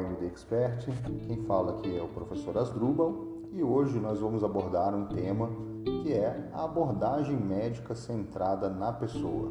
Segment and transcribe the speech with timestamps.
[0.00, 0.86] MD Expert.
[1.26, 3.14] Quem fala aqui é o professor Asdrubal
[3.52, 5.50] e hoje nós vamos abordar um tema
[5.84, 9.50] que é a abordagem médica centrada na pessoa.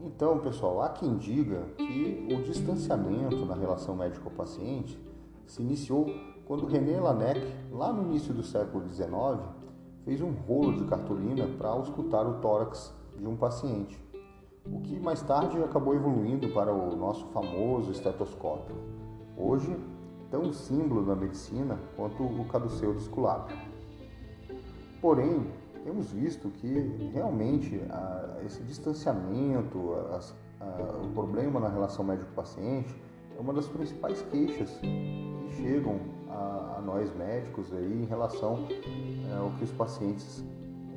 [0.00, 4.98] Então, pessoal, há quem diga que o distanciamento na relação médico-paciente
[5.46, 6.06] se iniciou
[6.46, 7.40] quando René Laennec,
[7.72, 9.40] lá no início do século XIX,
[10.04, 14.04] fez um rolo de cartolina para auscultar o tórax de um paciente
[14.70, 18.74] o que mais tarde acabou evoluindo para o nosso famoso estetoscópio,
[19.36, 19.76] hoje
[20.30, 23.56] tão símbolo da medicina quanto o caduceu esculápio.
[25.00, 25.46] Porém,
[25.84, 30.20] temos visto que realmente a, esse distanciamento, a,
[30.60, 32.94] a, o problema na relação médico-paciente
[33.36, 39.50] é uma das principais queixas que chegam a, nós médicos aí em relação é, ao
[39.52, 40.44] que os pacientes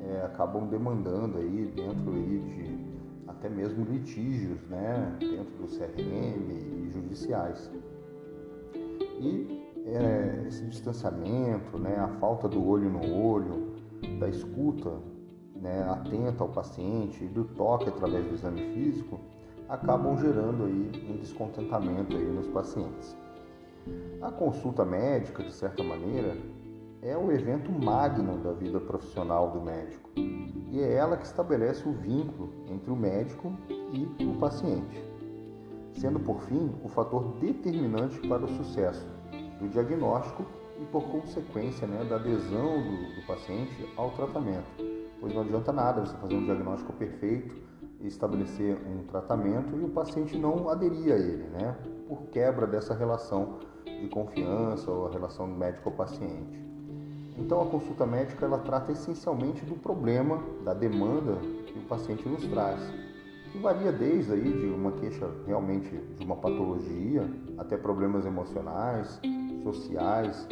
[0.04, 2.88] é, acabam demandando aí dentro aí de
[3.28, 7.70] até mesmo litígios né, dentro do CRM e judiciais.
[9.20, 13.74] E é, esse distanciamento, né, a falta do olho no olho,
[14.18, 14.98] da escuta
[15.54, 19.18] né, atenta ao paciente e do toque através do exame físico,
[19.68, 23.16] acabam gerando aí um descontentamento aí nos pacientes.
[24.20, 26.36] A consulta médica, de certa maneira,
[27.02, 31.92] é o evento magno da vida profissional do médico e é ela que estabelece o
[31.92, 33.52] vínculo entre o médico
[33.92, 35.02] e o paciente,
[35.94, 39.06] sendo por fim o fator determinante para o sucesso
[39.60, 40.44] do diagnóstico
[40.80, 44.66] e por consequência né, da adesão do, do paciente ao tratamento,
[45.20, 47.68] pois não adianta nada você fazer um diagnóstico perfeito
[48.06, 53.58] estabelecer um tratamento e o paciente não aderir a ele, né, por quebra dessa relação
[53.84, 56.64] de confiança ou a relação médico-paciente.
[57.36, 62.44] Então a consulta médica ela trata essencialmente do problema, da demanda que o paciente nos
[62.46, 62.80] traz,
[63.58, 67.28] que varia desde aí de uma queixa realmente de uma patologia
[67.58, 69.20] até problemas emocionais,
[69.64, 70.46] sociais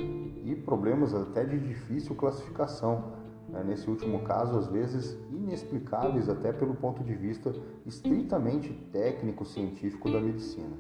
[0.45, 3.13] e problemas até de difícil classificação.
[3.49, 3.63] Né?
[3.65, 7.55] Nesse último caso, às vezes inexplicáveis até pelo ponto de vista
[7.87, 10.77] estritamente técnico-científico da medicina.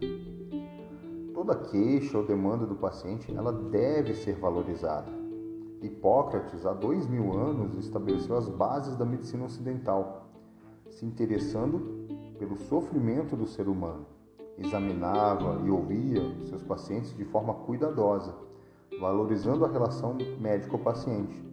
[1.32, 5.14] Toda queixa ou demanda do paciente ela deve ser valorizada
[5.80, 10.26] Hipócrates, há dois mil anos, estabeleceu as bases da medicina ocidental,
[10.90, 11.95] se interessando
[12.38, 14.06] pelo sofrimento do ser humano.
[14.58, 18.34] Examinava e ouvia seus pacientes de forma cuidadosa,
[19.00, 21.44] valorizando a relação médico-paciente.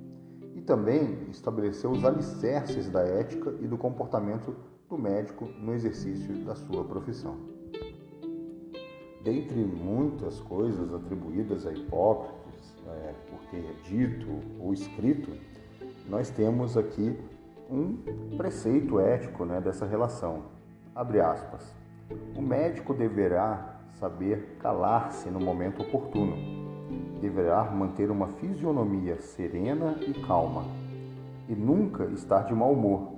[0.56, 4.56] E também estabeleceu os alicerces da ética e do comportamento
[4.90, 7.36] do médico no exercício da sua profissão.
[9.24, 14.28] Dentre muitas coisas atribuídas a Hipócrates, é, por ter dito
[14.60, 15.32] ou escrito,
[16.10, 17.18] nós temos aqui
[17.70, 17.98] um
[18.38, 20.44] preceito ético né, dessa relação.
[20.96, 21.74] Abre aspas.
[22.38, 26.36] O médico deverá saber calar-se no momento oportuno.
[27.20, 30.64] Deverá manter uma fisionomia serena e calma
[31.50, 33.14] e nunca estar de mau humor.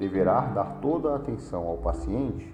[0.00, 2.52] Deverá dar toda a atenção ao paciente,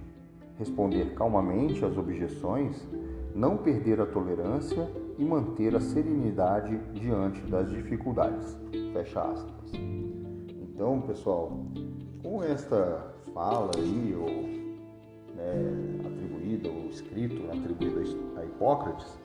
[0.59, 2.87] responder calmamente às objeções,
[3.35, 4.87] não perder a tolerância
[5.17, 8.55] e manter a serenidade diante das dificuldades.
[8.93, 9.73] Fecha aspas.
[9.73, 11.53] Então, pessoal,
[12.23, 14.31] com esta fala aí, ou
[15.37, 18.01] né, atribuída, ou escrito, atribuída
[18.41, 19.19] a Hipócrates,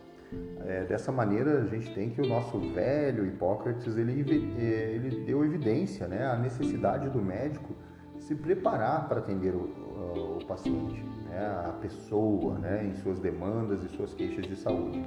[0.66, 5.46] é, dessa maneira a gente tem que o nosso velho Hipócrates ele, é, ele deu
[5.46, 7.74] evidência, né, a necessidade do médico
[8.20, 13.88] se preparar para atender o, o paciente, né, a pessoa, né, em suas demandas e
[13.96, 15.02] suas queixas de saúde.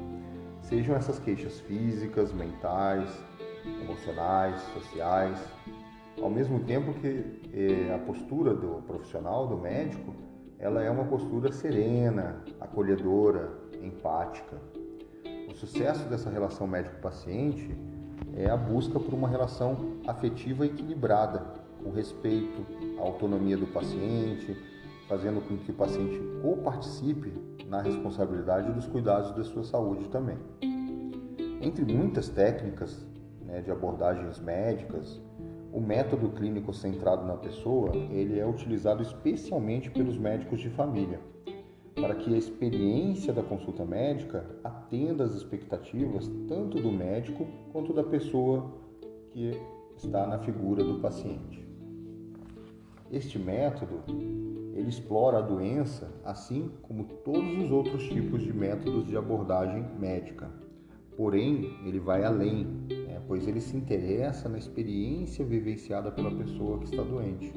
[0.63, 3.23] Sejam essas queixas físicas, mentais,
[3.83, 5.39] emocionais, sociais,
[6.23, 10.15] ao mesmo tempo que eh, a postura do profissional, do médico,
[10.59, 13.51] ela é uma postura serena, acolhedora,
[13.83, 14.57] empática.
[15.49, 17.77] O sucesso dessa relação médico-paciente
[18.37, 21.45] é a busca por uma relação afetiva equilibrada,
[21.83, 22.65] com respeito
[22.99, 24.57] à autonomia do paciente,
[25.09, 27.33] fazendo com que o paciente co-participe
[27.69, 30.39] na responsabilidade dos cuidados da sua saúde também.
[31.61, 33.05] Entre muitas técnicas
[33.45, 35.21] né, de abordagens médicas,
[35.75, 41.19] o método clínico centrado na pessoa ele é utilizado especialmente pelos médicos de família,
[41.97, 48.05] para que a experiência da consulta médica atenda às expectativas tanto do médico quanto da
[48.05, 48.73] pessoa
[49.33, 49.61] que
[49.97, 51.67] está na figura do paciente.
[53.11, 54.01] Este método
[54.75, 60.49] ele explora a doença assim como todos os outros tipos de métodos de abordagem médica.
[61.17, 62.94] Porém, ele vai além?
[63.27, 67.53] Pois ele se interessa na experiência vivenciada pela pessoa que está doente.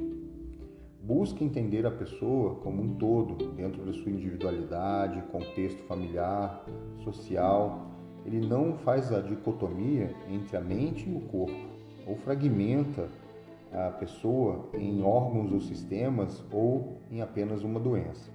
[1.02, 6.66] busca entender a pessoa como um todo, dentro da sua individualidade, contexto familiar,
[6.98, 7.88] social.
[8.26, 11.70] Ele não faz a dicotomia entre a mente e o corpo,
[12.06, 13.08] ou fragmenta
[13.72, 18.32] a pessoa em órgãos ou sistemas ou em apenas uma doença.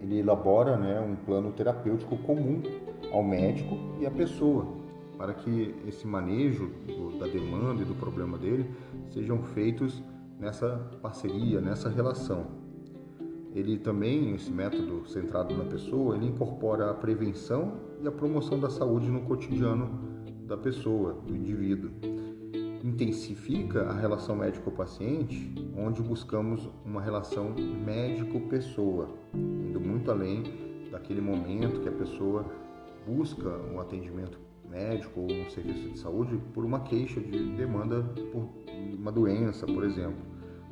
[0.00, 2.62] Ele elabora né, um plano terapêutico comum
[3.10, 4.66] ao médico e à pessoa,
[5.16, 8.70] para que esse manejo do, da demanda e do problema dele
[9.08, 10.02] sejam feitos
[10.38, 12.46] nessa parceria, nessa relação.
[13.54, 18.68] Ele também, esse método centrado na pessoa, ele incorpora a prevenção e a promoção da
[18.68, 19.88] saúde no cotidiano
[20.44, 21.90] da pessoa, do indivíduo.
[22.82, 30.42] Intensifica a relação médico-paciente, onde buscamos uma relação médico-pessoa, indo muito além
[30.90, 32.44] daquele momento que a pessoa
[33.06, 38.02] busca um atendimento médico ou um serviço de saúde por uma queixa de demanda
[38.32, 38.48] por
[38.98, 40.22] uma doença, por exemplo,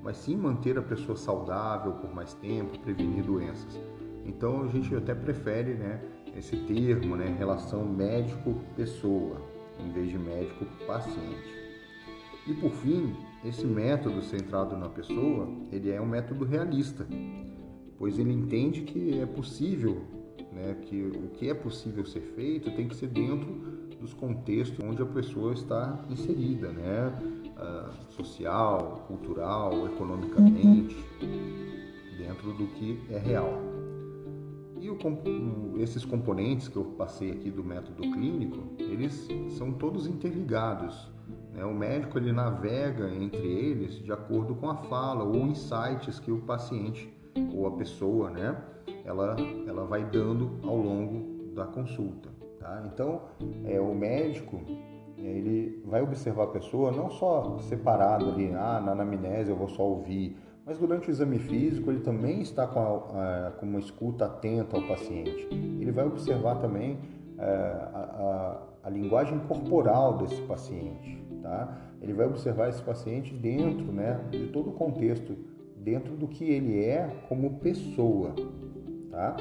[0.03, 3.81] mas sim manter a pessoa saudável por mais tempo, prevenir doenças.
[4.25, 6.01] Então a gente até prefere né,
[6.37, 9.41] esse termo, né, relação médico-pessoa,
[9.79, 11.63] em vez de médico-paciente.
[12.47, 17.07] E por fim, esse método centrado na pessoa, ele é um método realista,
[17.99, 20.03] pois ele entende que é possível,
[20.53, 25.01] né, que o que é possível ser feito tem que ser dentro dos contextos onde
[25.01, 27.13] a pessoa está inserida, né?
[27.57, 30.97] Uh, social, cultural, economicamente,
[32.19, 33.63] dentro do que é real.
[34.81, 34.99] E o,
[35.79, 41.09] esses componentes que eu passei aqui do método clínico, eles são todos interligados.
[41.55, 41.65] Né?
[41.65, 46.39] O médico ele navega entre eles de acordo com a fala ou insights que o
[46.39, 47.09] paciente
[47.55, 48.61] ou a pessoa, né,
[49.05, 52.42] ela, ela vai dando ao longo da consulta.
[52.63, 52.83] Tá?
[52.87, 53.23] Então,
[53.65, 54.61] é, o médico
[55.19, 59.83] ele vai observar a pessoa não só separado ali, ah, na anamnese eu vou só
[59.83, 64.27] ouvir, mas durante o exame físico ele também está com, a, a, com uma escuta
[64.27, 65.49] atenta ao paciente.
[65.81, 66.99] Ele vai observar também
[67.39, 71.79] é, a, a, linguagem corporal desse paciente, tá?
[72.01, 75.37] Ele vai observar esse paciente dentro, né, de todo o contexto,
[75.77, 78.33] dentro do que ele é como pessoa,
[79.11, 79.37] tá?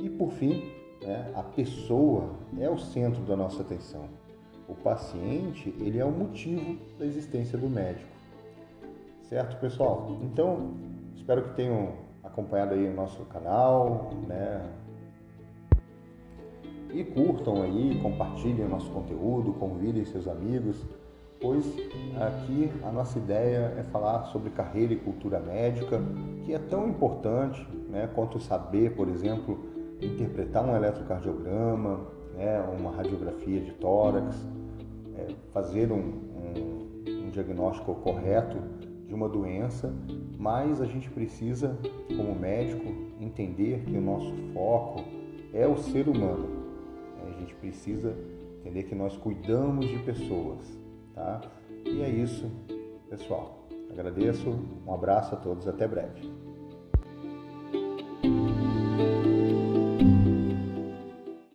[0.00, 0.62] E por fim,
[1.04, 1.30] né?
[1.34, 4.04] A pessoa é o centro da nossa atenção.
[4.68, 8.08] O paciente, ele é o motivo da existência do médico.
[9.28, 10.18] Certo, pessoal?
[10.22, 10.72] Então,
[11.14, 11.92] espero que tenham
[12.22, 14.66] acompanhado aí o nosso canal, né?
[16.92, 20.80] E curtam aí, compartilhem o nosso conteúdo, convidem seus amigos,
[21.40, 21.66] pois
[22.20, 26.00] aqui a nossa ideia é falar sobre carreira e cultura médica,
[26.44, 33.60] que é tão importante, né, quanto saber, por exemplo, interpretar um eletrocardiograma, né, uma radiografia
[33.60, 34.36] de tórax,
[35.16, 38.58] é, fazer um, um, um diagnóstico correto
[39.06, 39.92] de uma doença,
[40.38, 41.78] mas a gente precisa,
[42.16, 42.84] como médico,
[43.20, 45.04] entender que o nosso foco
[45.52, 46.48] é o ser humano.
[47.26, 48.14] A gente precisa
[48.60, 50.60] entender que nós cuidamos de pessoas,
[51.14, 51.40] tá?
[51.84, 52.50] E é isso,
[53.08, 53.68] pessoal.
[53.90, 54.50] Agradeço,
[54.86, 56.28] um abraço a todos, até breve.